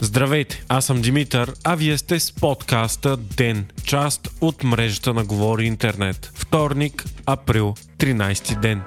Здравейте, 0.00 0.64
аз 0.68 0.86
съм 0.86 1.00
Димитър, 1.02 1.52
а 1.64 1.74
вие 1.74 1.98
сте 1.98 2.20
с 2.20 2.32
подкаста 2.32 3.16
ДЕН, 3.16 3.66
част 3.84 4.28
от 4.40 4.64
мрежата 4.64 5.14
на 5.14 5.24
Говори 5.24 5.66
Интернет. 5.66 6.32
Вторник, 6.34 7.04
април, 7.26 7.74
13 7.98 8.60
ден. 8.60 8.82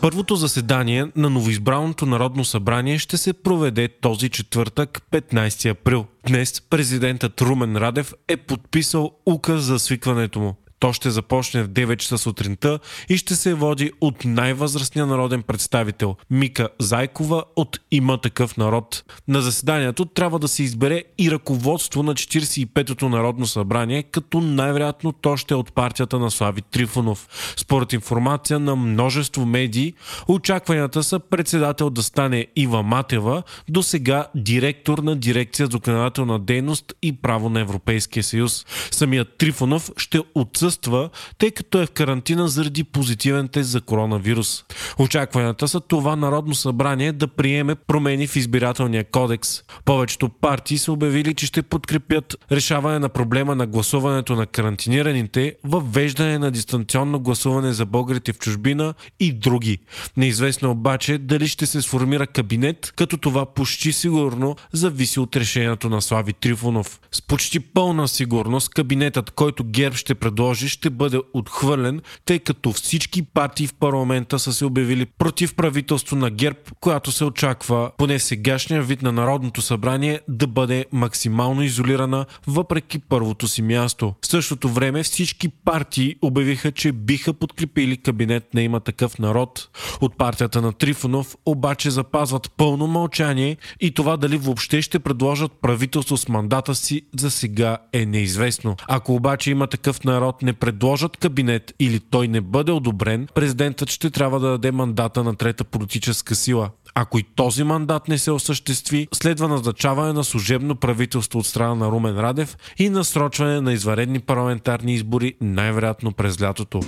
Първото 0.00 0.36
заседание 0.36 1.06
на 1.16 1.30
новоизбраното 1.30 2.06
Народно 2.06 2.44
събрание 2.44 2.98
ще 2.98 3.16
се 3.16 3.32
проведе 3.32 3.88
този 3.88 4.28
четвъртък, 4.28 5.02
15 5.12 5.70
април. 5.70 6.06
Днес 6.26 6.60
президентът 6.60 7.40
Румен 7.40 7.76
Радев 7.76 8.12
е 8.28 8.36
подписал 8.36 9.10
указ 9.26 9.62
за 9.62 9.78
свикването 9.78 10.40
му. 10.40 10.54
То 10.82 10.92
ще 10.92 11.10
започне 11.10 11.62
в 11.62 11.68
9 11.68 11.96
часа 11.96 12.18
сутринта 12.18 12.78
и 13.08 13.16
ще 13.16 13.36
се 13.36 13.54
води 13.54 13.92
от 14.00 14.24
най-възрастния 14.24 15.06
народен 15.06 15.42
представител 15.42 16.16
Мика 16.30 16.68
Зайкова 16.78 17.44
от 17.56 17.80
Има 17.90 18.18
такъв 18.18 18.56
народ. 18.56 19.04
На 19.28 19.40
заседанието 19.40 20.04
трябва 20.04 20.38
да 20.38 20.48
се 20.48 20.62
избере 20.62 21.02
и 21.18 21.30
ръководство 21.30 22.02
на 22.02 22.14
45-то 22.14 23.08
Народно 23.08 23.46
събрание, 23.46 24.02
като 24.02 24.40
най-вероятно 24.40 25.12
то 25.12 25.36
ще 25.36 25.54
е 25.54 25.56
от 25.56 25.72
партията 25.72 26.18
на 26.18 26.30
Слави 26.30 26.62
Трифонов. 26.62 27.28
Според 27.56 27.92
информация 27.92 28.58
на 28.58 28.76
множество 28.76 29.46
медии, 29.46 29.94
очакванията 30.28 31.02
са 31.02 31.18
председател 31.18 31.90
да 31.90 32.02
стане 32.02 32.46
Ива 32.56 32.82
Матева, 32.82 33.42
до 33.68 33.82
сега 33.82 34.26
директор 34.34 34.98
на 34.98 35.16
дирекция 35.16 35.66
за 35.66 35.70
законодателна 35.70 36.38
дейност 36.38 36.92
и 37.02 37.12
право 37.12 37.48
на 37.48 37.60
Европейския 37.60 38.22
съюз. 38.22 38.66
Самият 38.90 39.38
Трифонов 39.38 39.90
ще 39.96 40.20
отсъства 40.34 40.71
отсъства, 40.72 41.10
тъй 41.38 41.50
като 41.50 41.80
е 41.80 41.86
в 41.86 41.90
карантина 41.90 42.48
заради 42.48 42.84
позитивен 42.84 43.48
тест 43.48 43.70
за 43.70 43.80
коронавирус. 43.80 44.64
Очакванията 44.98 45.68
са 45.68 45.80
това 45.80 46.16
Народно 46.16 46.54
събрание 46.54 47.12
да 47.12 47.28
приеме 47.28 47.74
промени 47.74 48.26
в 48.26 48.36
избирателния 48.36 49.04
кодекс. 49.04 49.62
Повечето 49.84 50.28
партии 50.28 50.78
са 50.78 50.92
обявили, 50.92 51.34
че 51.34 51.46
ще 51.46 51.62
подкрепят 51.62 52.36
решаване 52.52 52.98
на 52.98 53.08
проблема 53.08 53.54
на 53.54 53.66
гласуването 53.66 54.34
на 54.34 54.46
карантинираните, 54.46 55.54
въвеждане 55.64 56.38
на 56.38 56.50
дистанционно 56.50 57.20
гласуване 57.20 57.72
за 57.72 57.86
българите 57.86 58.32
в 58.32 58.38
чужбина 58.38 58.94
и 59.20 59.32
други. 59.32 59.78
Неизвестно 60.16 60.70
обаче 60.70 61.18
дали 61.18 61.48
ще 61.48 61.66
се 61.66 61.82
сформира 61.82 62.26
кабинет, 62.26 62.92
като 62.96 63.16
това 63.16 63.46
почти 63.46 63.92
сигурно 63.92 64.56
зависи 64.72 65.20
от 65.20 65.36
решението 65.36 65.88
на 65.88 66.02
Слави 66.02 66.32
Трифонов. 66.32 67.00
С 67.12 67.22
почти 67.22 67.60
пълна 67.60 68.08
сигурност 68.08 68.68
кабинетът, 68.68 69.30
който 69.30 69.64
ГЕРБ 69.64 69.96
ще 69.96 70.14
предложи 70.14 70.61
може 70.62 70.68
ще 70.68 70.90
бъде 70.90 71.20
отхвърлен, 71.34 72.00
тъй 72.24 72.38
като 72.38 72.72
всички 72.72 73.22
партии 73.22 73.66
в 73.66 73.74
парламента 73.74 74.38
са 74.38 74.52
се 74.52 74.64
обявили 74.64 75.06
против 75.06 75.54
правителство 75.54 76.16
на 76.16 76.30
ГЕРБ, 76.30 76.58
която 76.80 77.12
се 77.12 77.24
очаква 77.24 77.90
поне 77.98 78.18
сегашния 78.18 78.82
вид 78.82 79.02
на 79.02 79.12
Народното 79.12 79.62
събрание 79.62 80.20
да 80.28 80.46
бъде 80.46 80.86
максимално 80.92 81.62
изолирана, 81.62 82.26
въпреки 82.46 82.98
първото 82.98 83.48
си 83.48 83.62
място. 83.62 84.14
В 84.22 84.26
същото 84.26 84.68
време 84.68 85.02
всички 85.02 85.48
партии 85.48 86.16
обявиха, 86.22 86.72
че 86.72 86.92
биха 86.92 87.32
подкрепили 87.32 87.96
кабинет 87.96 88.54
на 88.54 88.62
има 88.62 88.80
такъв 88.80 89.18
народ. 89.18 89.68
От 90.00 90.16
партията 90.18 90.62
на 90.62 90.72
Трифонов 90.72 91.36
обаче 91.46 91.90
запазват 91.90 92.50
пълно 92.56 92.86
мълчание 92.86 93.56
и 93.80 93.90
това 93.90 94.16
дали 94.16 94.36
въобще 94.36 94.82
ще 94.82 94.98
предложат 94.98 95.52
правителство 95.62 96.16
с 96.16 96.28
мандата 96.28 96.74
си 96.74 97.02
за 97.18 97.30
сега 97.30 97.78
е 97.92 98.06
неизвестно. 98.06 98.76
Ако 98.88 99.14
обаче 99.14 99.50
има 99.50 99.66
такъв 99.66 100.04
народ 100.04 100.42
не 100.42 100.51
не 100.52 100.58
предложат 100.58 101.16
кабинет 101.16 101.74
или 101.80 102.00
той 102.00 102.28
не 102.28 102.40
бъде 102.40 102.72
одобрен, 102.72 103.28
президентът 103.34 103.90
ще 103.90 104.10
трябва 104.10 104.40
да 104.40 104.48
даде 104.48 104.72
мандата 104.72 105.24
на 105.24 105.36
трета 105.36 105.64
политическа 105.64 106.34
сила. 106.34 106.70
Ако 106.94 107.18
и 107.18 107.22
този 107.22 107.64
мандат 107.64 108.08
не 108.08 108.18
се 108.18 108.30
осъществи, 108.30 109.08
следва 109.14 109.48
назначаване 109.48 110.12
на 110.12 110.24
служебно 110.24 110.74
правителство 110.74 111.38
от 111.38 111.46
страна 111.46 111.74
на 111.74 111.90
Румен 111.90 112.18
Радев 112.18 112.56
и 112.78 112.90
насрочване 112.90 113.60
на 113.60 113.72
изваредни 113.72 114.20
парламентарни 114.20 114.94
избори 114.94 115.34
най-вероятно 115.40 116.12
през 116.12 116.42
лятото. 116.42 116.80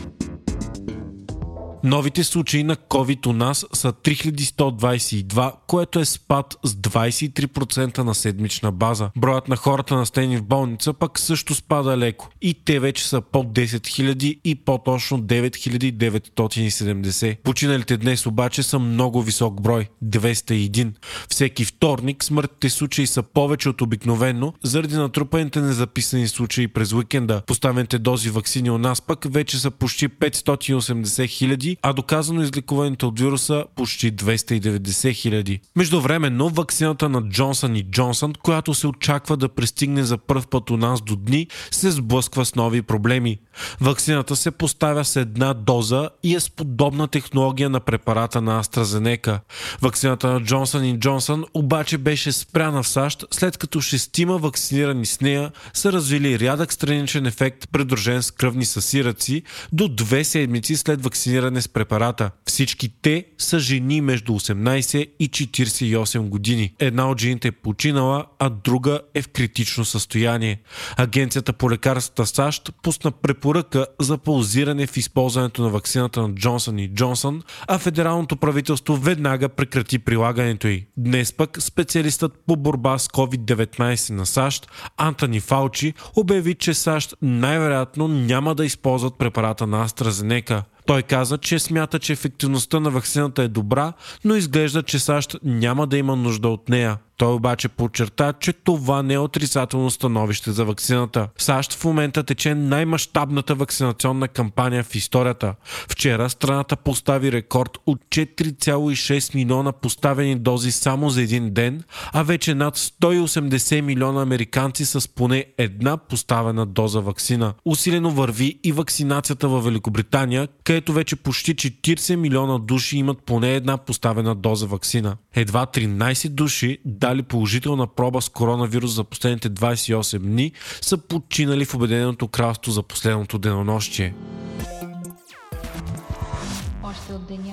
Новите 1.85 2.25
случаи 2.25 2.63
на 2.63 2.77
COVID 2.77 3.27
у 3.27 3.33
нас 3.33 3.67
са 3.73 3.93
3122, 3.93 5.53
което 5.67 6.01
е 6.01 6.05
спад 6.05 6.57
с 6.65 6.75
23% 6.75 7.99
на 7.99 8.15
седмична 8.15 8.73
база. 8.73 9.11
Броят 9.17 9.49
на 9.49 9.57
хората 9.57 9.97
настени 9.97 10.37
в 10.37 10.45
болница 10.45 10.93
пък 10.93 11.19
също 11.19 11.55
спада 11.55 11.97
леко 11.97 12.29
и 12.43 12.55
те 12.65 12.81
вече 12.81 13.09
са 13.09 13.21
под 13.21 13.47
10 13.47 13.67
000 13.67 14.41
и 14.45 14.55
по-точно 14.55 15.19
9970. 15.19 17.37
Починалите 17.43 17.97
днес 17.97 18.27
обаче 18.27 18.63
са 18.63 18.79
много 18.79 19.23
висок 19.23 19.63
брой– 19.63 19.89
201. 20.05 20.93
Всеки 21.29 21.65
вторник 21.65 22.25
смъртните 22.25 22.71
случаи 22.71 23.07
са 23.07 23.23
повече 23.23 23.69
от 23.69 23.83
обикновено 23.83 24.55
заради 24.63 24.97
натрупаните 24.97 25.61
незаписани 25.61 26.29
случаи 26.29 26.69
през 26.69 26.93
уикенда. 26.93 27.43
Поставените 27.47 27.99
дози 27.99 28.31
вакцини 28.31 28.71
у 28.71 28.79
нас 28.79 29.01
пък 29.01 29.33
вече 29.33 29.59
са 29.59 29.71
почти 29.71 30.09
580 30.09 31.74
а 31.83 31.93
доказано 31.93 32.43
излекуваните 32.43 33.07
от 33.07 33.21
вируса 33.21 33.65
почти 33.77 34.13
290 34.13 35.13
хиляди. 35.15 35.61
Междувременно, 35.77 36.49
вакцината 36.49 37.09
на 37.09 37.23
Джонсън 37.29 37.77
и 37.77 37.83
Джонсън, 37.83 38.33
която 38.43 38.75
се 38.75 38.87
очаква 38.87 39.37
да 39.37 39.49
пристигне 39.49 40.05
за 40.05 40.19
първ 40.19 40.43
път 40.51 40.71
у 40.71 40.77
нас 40.77 41.03
до 41.03 41.17
дни, 41.17 41.47
се 41.71 41.91
сблъсква 41.91 42.45
с 42.45 42.55
нови 42.55 42.83
проблеми. 42.83 43.39
Вакцината 43.81 44.37
се 44.37 44.51
поставя 44.51 45.05
с 45.05 45.17
една 45.17 45.55
доза 45.55 46.11
и 46.23 46.35
е 46.35 46.41
с 46.41 46.51
подобна 46.51 47.09
технология 47.09 47.71
на 47.71 47.81
препарата 47.81 48.41
на 48.43 48.65
AstraZeneca. 48.65 49.41
Вакцината 49.83 50.33
на 50.33 50.43
Джонсън 50.43 50.85
и 50.85 50.99
Джонсън 50.99 51.45
обаче 51.55 51.99
беше 51.99 52.33
спряна 52.33 52.83
в 52.83 52.89
САЩ, 52.89 53.25
след 53.31 53.57
като 53.57 53.81
шестима 53.81 54.39
вакцинирани 54.39 55.07
с 55.07 55.21
нея 55.21 55.53
са 55.73 55.93
развили 55.93 56.41
рядък 56.41 56.73
страничен 56.73 57.27
ефект, 57.27 57.69
придружен 57.73 58.23
с 58.23 58.31
кръвни 58.31 58.65
съсираци, 58.65 59.43
до 59.73 59.89
две 59.89 60.25
седмици 60.25 60.77
след 60.77 61.05
вакциниране 61.05 61.63
с 61.65 61.69
препарата. 61.69 62.31
Всички 62.47 62.89
те 63.03 63.25
са 63.39 63.59
жени 63.59 64.01
между 64.01 64.33
18 64.33 65.11
и 65.19 65.31
48 65.31 66.29
години. 66.29 66.75
Една 66.79 67.11
от 67.11 67.21
жените 67.21 67.49
е 67.49 67.53
починала, 67.53 68.25
а 68.39 68.51
друга 68.51 69.01
е 69.15 69.23
в 69.23 69.29
критично 69.29 69.85
състояние. 69.85 70.61
Агенцията 70.97 71.53
по 71.53 71.71
лекарствата 71.71 72.27
САЩ 72.27 72.71
пусна 72.83 73.11
препоръка 73.11 73.87
за 74.01 74.19
паузиране 74.19 74.87
в 74.87 74.97
използването 74.97 75.63
на 75.63 75.69
вакцината 75.69 76.23
на 76.23 76.35
Джонсън 76.35 76.79
и 76.79 76.89
Джонсън, 76.95 77.43
а 77.69 77.79
федералното 77.79 78.37
правителство 78.37 78.97
веднага 78.97 79.49
прекрати 79.49 79.99
прилагането 79.99 80.69
й. 80.69 80.87
Днес 80.97 81.33
пък 81.33 81.63
специалистът 81.63 82.33
по 82.47 82.57
борба 82.57 82.99
с 82.99 83.09
COVID-19 83.09 84.11
на 84.11 84.27
САЩ, 84.27 84.69
Антони 84.97 85.41
Фаучи, 85.41 85.95
обяви, 86.17 86.55
че 86.55 86.75
САЩ 86.75 87.15
най-вероятно 87.23 88.09
няма 88.09 88.55
да 88.55 88.65
използват 88.65 89.19
препарата 89.19 89.67
на 89.67 89.89
AstraZeneca. 89.89 90.63
Той 90.87 91.03
каза, 91.03 91.39
че 91.39 91.59
смята, 91.59 91.99
че 91.99 92.13
ефективността 92.13 92.81
на 92.81 92.91
вакцината 92.91 93.43
е 93.43 93.49
добра, 93.49 93.93
но 94.25 94.35
изглежда, 94.35 94.83
че 94.83 94.99
САЩ 94.99 95.37
няма 95.43 95.87
да 95.87 95.99
има 95.99 96.17
нужда 96.17 96.49
от 96.49 96.69
нея. 96.69 96.99
Той 97.25 97.35
обаче 97.35 97.69
подчерта, 97.69 98.33
че 98.33 98.53
това 98.53 99.03
не 99.03 99.15
е 99.15 99.19
отрицателно 99.19 99.91
становище 99.91 100.53
за 100.53 100.65
вакцината. 100.65 101.29
В 101.37 101.43
САЩ 101.43 101.73
в 101.73 101.85
момента 101.85 102.25
тече 102.25 102.55
най-мащабната 102.55 103.55
вакцинационна 103.55 104.29
кампания 104.29 104.85
в 104.85 104.95
историята. 104.95 105.55
Вчера 105.89 106.31
страната 106.31 106.77
постави 106.77 107.33
рекорд 107.33 107.79
от 107.87 108.01
4,6 108.11 109.35
милиона 109.35 109.73
поставени 109.73 110.37
дози 110.37 110.73
само 110.73 111.11
за 111.11 111.23
един 111.23 111.51
ден, 111.55 111.83
а 112.13 112.23
вече 112.23 112.55
над 112.55 112.77
180 112.77 113.81
милиона 113.81 114.23
американци 114.23 114.87
с 114.87 115.09
поне 115.09 115.45
една 115.59 115.97
поставена 115.97 116.67
доза 116.67 117.01
вакцина. 117.01 117.55
Усилено 117.65 118.11
върви 118.11 118.59
и 118.65 118.73
вакцинацията 118.73 119.49
в 119.49 119.61
Великобритания, 119.61 120.49
където 120.65 120.93
вече 120.93 121.17
почти 121.17 121.55
40 121.55 122.17
милиона 122.17 122.59
души 122.59 122.99
имат 122.99 123.19
поне 123.19 123.55
една 123.55 123.77
поставена 123.77 124.35
доза 124.35 124.67
вакцина. 124.67 125.17
Едва 125.35 125.67
13 125.67 126.29
души 126.29 126.79
дали 126.85 127.14
положителна 127.23 127.87
проба 127.87 128.23
с 128.23 128.29
коронавирус 128.29 128.91
за 128.91 129.05
последните 129.05 129.51
28 129.51 130.19
дни, 130.19 130.53
са 130.81 130.99
починали 130.99 131.65
в 131.65 131.75
Обединеното 131.75 132.29
кралство 132.29 132.73
за 132.73 132.83
последното 132.83 133.39
денонощие. 133.39 134.15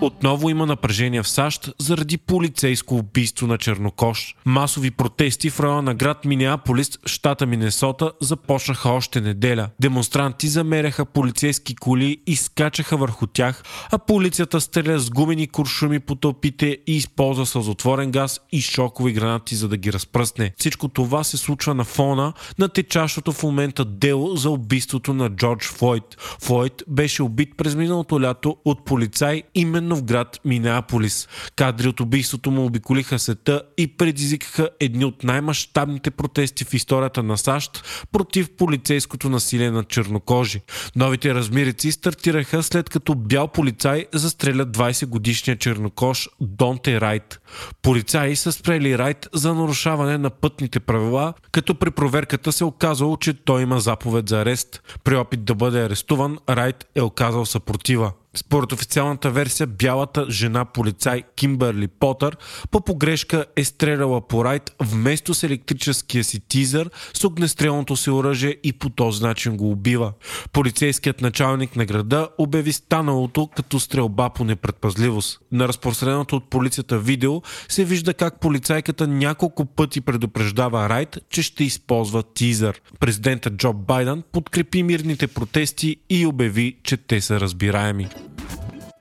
Отново 0.02 0.50
има 0.50 0.66
напрежение 0.66 1.24
в 1.24 1.30
САЩ 1.30 1.70
заради 1.80 2.18
полицейско 2.18 2.96
убийство 2.96 3.48
на 3.48 3.58
Чернокош. 3.58 4.36
Масови 4.46 4.92
протести 4.92 5.50
в 5.50 5.60
района 5.60 5.82
на 5.82 5.94
град 5.94 6.26
Минеаполис, 6.26 7.00
щата 7.06 7.46
Минесота, 7.46 8.12
започнаха 8.22 8.90
още 8.90 9.22
неделя. 9.22 9.70
Демонстранти 9.80 10.48
замеряха 10.48 11.06
полицейски 11.06 11.76
коли 11.76 12.18
и 12.28 12.36
скачаха 12.36 12.98
върху 12.98 13.28
тях, 13.28 13.64
а 13.92 13.98
полицията 13.98 14.62
стреля 14.62 15.00
с 15.00 15.10
гумени 15.10 15.48
куршуми 15.48 16.00
по 16.00 16.16
тълпите 16.16 16.78
и 16.88 16.98
използва 16.98 17.46
сълзотворен 17.46 18.12
газ 18.12 18.40
и 18.52 18.62
шокови 18.62 19.14
гранати, 19.14 19.56
за 19.56 19.68
да 19.68 19.78
ги 19.78 19.94
разпръсне. 19.94 20.54
Всичко 20.58 20.88
това 20.88 21.24
се 21.24 21.38
случва 21.38 21.76
на 21.76 21.84
фона 21.84 22.34
на 22.60 22.70
течащото 22.70 23.32
в 23.32 23.44
момента 23.44 23.86
дело 23.86 24.36
за 24.36 24.50
убийството 24.50 25.14
на 25.14 25.30
Джордж 25.30 25.68
Флойд. 25.68 26.04
Флойд 26.42 26.84
беше 26.88 27.24
убит 27.24 27.50
през 27.58 27.76
миналото 27.76 28.22
лято 28.22 28.58
от 28.66 28.86
полицай 28.86 29.31
полицай 29.32 29.44
именно 29.56 29.96
в 29.96 30.04
град 30.04 30.40
Минеаполис. 30.46 31.28
Кадри 31.56 31.88
от 31.88 32.00
убийството 32.00 32.52
му 32.52 32.66
обиколиха 32.66 33.20
света 33.20 33.62
и 33.78 33.88
предизвикаха 33.88 34.70
едни 34.80 35.06
от 35.06 35.24
най-мащабните 35.24 36.12
протести 36.12 36.66
в 36.66 36.74
историята 36.74 37.24
на 37.24 37.38
САЩ 37.38 37.84
против 38.12 38.50
полицейското 38.58 39.30
насилие 39.30 39.72
на 39.72 39.84
чернокожи. 39.84 40.62
Новите 40.96 41.34
размерици 41.34 41.92
стартираха 41.92 42.64
след 42.64 42.90
като 42.90 43.16
бял 43.16 43.48
полицай 43.48 44.06
застреля 44.14 44.66
20 44.66 45.06
годишния 45.06 45.58
чернокож 45.58 46.30
Донте 46.42 47.02
Райт. 47.02 47.40
Полицаи 47.82 48.36
са 48.36 48.52
спрели 48.52 48.98
Райт 48.98 49.28
за 49.34 49.54
нарушаване 49.54 50.18
на 50.18 50.30
пътните 50.30 50.80
правила, 50.80 51.34
като 51.52 51.76
при 51.76 51.92
проверката 51.92 52.52
се 52.52 52.64
оказало, 52.64 53.18
че 53.18 53.34
той 53.34 53.62
има 53.62 53.80
заповед 53.80 54.30
за 54.30 54.42
арест. 54.42 54.82
При 55.04 55.16
опит 55.16 55.44
да 55.44 55.56
бъде 55.56 55.86
арестуван, 55.86 56.38
Райт 56.50 56.86
е 56.96 57.02
оказал 57.02 57.46
съпротива. 57.46 58.12
Според 58.36 58.72
официалната 58.72 59.32
версия, 59.32 59.68
бялата 59.68 60.26
жена 60.30 60.66
полицай 60.66 61.24
Кимберли 61.36 61.88
Потър 61.88 62.38
по 62.72 62.82
погрешка 62.82 63.46
е 63.56 63.64
стреляла 63.64 64.28
по 64.28 64.46
Райт 64.46 64.76
вместо 64.80 65.34
с 65.34 65.44
електрическия 65.44 66.24
си 66.24 66.40
тизър 66.48 66.90
с 67.14 67.24
огнестрелното 67.24 67.96
си 67.96 68.10
оръжие 68.10 68.56
и 68.64 68.74
по 68.74 68.90
този 68.90 69.24
начин 69.24 69.58
го 69.58 69.72
убива. 69.72 70.14
Полицейският 70.52 71.22
началник 71.22 71.76
на 71.76 71.86
града 71.86 72.30
обяви 72.38 72.74
станалото 72.74 73.50
като 73.56 73.80
стрелба 73.80 74.30
по 74.30 74.44
непредпазливост. 74.44 75.40
На 75.52 75.68
разпространеното 75.68 76.36
от 76.36 76.50
полицията 76.50 77.00
видео 77.00 77.42
се 77.70 77.86
вижда 77.86 78.14
как 78.14 78.40
полицайката 78.40 79.08
няколко 79.08 79.66
пъти 79.66 80.02
предупреждава 80.02 80.90
Райт, 80.90 81.18
че 81.30 81.44
ще 81.44 81.64
използва 81.64 82.24
тизър. 82.24 82.82
Президентът 83.00 83.54
Джо 83.54 83.74
Байден 83.74 84.24
подкрепи 84.32 84.84
мирните 84.84 85.28
протести 85.28 85.96
и 86.10 86.26
обяви, 86.26 86.78
че 86.84 86.98
те 86.98 87.22
са 87.22 87.40
разбираеми. 87.40 88.10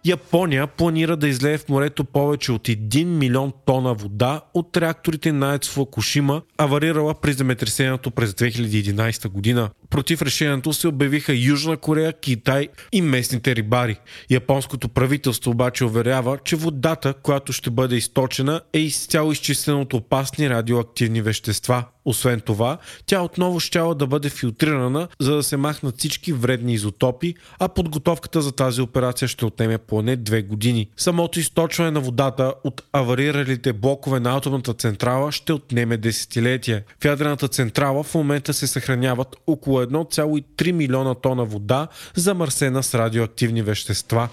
Япония 0.04 0.66
планира 0.66 1.16
да 1.16 1.28
излее 1.28 1.58
в 1.58 1.68
морето 1.68 2.04
повече 2.04 2.52
от 2.52 2.68
1 2.68 3.04
милион 3.04 3.52
тона 3.66 3.94
вода 3.94 4.40
от 4.54 4.76
реакторите 4.76 5.32
на 5.32 5.54
ЕЦ 5.54 5.68
Фукушима, 5.68 6.42
аварирала 6.58 7.14
при 7.14 7.32
земетресението 7.32 8.10
през 8.10 8.32
2011 8.32 9.28
година. 9.28 9.70
Против 9.90 10.22
решението 10.22 10.72
се 10.72 10.88
обявиха 10.88 11.34
Южна 11.34 11.76
Корея, 11.76 12.12
Китай 12.12 12.68
и 12.92 13.02
местните 13.02 13.56
рибари. 13.56 13.96
Японското 14.30 14.88
правителство 14.88 15.50
обаче 15.50 15.84
уверява, 15.84 16.38
че 16.44 16.56
водата, 16.56 17.14
която 17.22 17.52
ще 17.52 17.70
бъде 17.70 17.96
източена, 17.96 18.60
е 18.72 18.78
изцяло 18.78 19.32
изчистена 19.32 19.80
от 19.80 19.94
опасни 19.94 20.50
радиоактивни 20.50 21.22
вещества. 21.22 21.84
Освен 22.04 22.40
това, 22.40 22.78
тя 23.06 23.22
отново 23.22 23.60
щяла 23.60 23.94
да 23.94 24.06
бъде 24.06 24.28
филтрирана, 24.28 25.08
за 25.20 25.34
да 25.34 25.42
се 25.42 25.56
махнат 25.56 25.98
всички 25.98 26.32
вредни 26.32 26.72
изотопи, 26.72 27.34
а 27.58 27.68
подготовката 27.68 28.42
за 28.42 28.52
тази 28.52 28.80
операция 28.80 29.28
ще 29.28 29.44
отнеме 29.44 29.78
поне 29.78 30.16
две 30.16 30.42
години. 30.42 30.88
Самото 30.96 31.40
източване 31.40 31.90
на 31.90 32.00
водата 32.00 32.54
от 32.64 32.82
авариралите 32.92 33.72
блокове 33.72 34.20
на 34.20 34.36
атомната 34.36 34.74
централа 34.74 35.32
ще 35.32 35.52
отнеме 35.52 35.96
десетилетия. 35.96 36.82
В 37.00 37.04
ядрената 37.04 37.48
централа 37.48 38.02
в 38.02 38.14
момента 38.14 38.54
се 38.54 38.66
съхраняват 38.66 39.36
около 39.46 39.80
1,3 39.80 40.72
милиона 40.72 41.14
тона 41.14 41.44
вода, 41.44 41.88
замърсена 42.14 42.82
с 42.82 42.94
радиоактивни 42.94 43.62
вещества. 43.62 44.28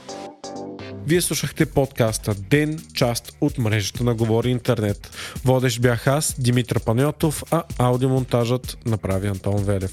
Вие 1.08 1.22
слушахте 1.22 1.66
подкаста 1.66 2.36
Ден, 2.36 2.80
част 2.94 3.38
от 3.42 3.58
мрежата 3.58 4.04
на 4.04 4.16
Говори 4.16 4.50
Интернет. 4.50 5.12
Водещ 5.46 5.82
бях 5.82 6.08
аз, 6.08 6.36
Димитър 6.40 6.80
Панайотов, 6.80 7.44
а 7.52 7.64
аудиомонтажът 7.78 8.78
направи 8.86 9.28
Антон 9.28 9.64
Велев. 9.64 9.92